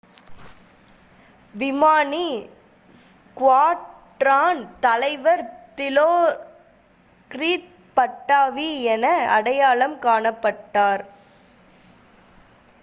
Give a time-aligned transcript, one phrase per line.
[1.53, 2.27] விமானி
[2.93, 5.43] ஸ்குவாட்ரான் தலைவர்
[5.77, 9.05] Dilokrit Pattavee என
[9.29, 11.03] அடையாளம் காணப்பட்டார்